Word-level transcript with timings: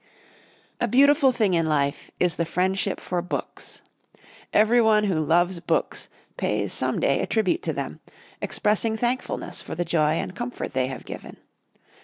_A 0.81 0.87
beautiful 0.87 1.31
thing 1.31 1.53
in 1.53 1.69
life 1.69 2.09
is 2.19 2.35
the 2.37 2.43
friendship 2.45 2.99
for 2.99 3.21
books. 3.21 3.83
Every 4.51 4.81
one 4.81 5.03
who 5.03 5.13
loves 5.13 5.59
books 5.59 6.09
pays 6.37 6.73
some 6.73 6.99
day 6.99 7.19
a 7.19 7.27
tribute 7.27 7.61
to 7.61 7.71
them, 7.73 7.99
expressing 8.41 8.97
thankfulness 8.97 9.61
for 9.61 9.75
the 9.75 9.85
joy 9.85 10.13
and 10.13 10.35
comfort 10.35 10.73
they 10.73 10.87
have 10.87 11.05
given. 11.05 11.37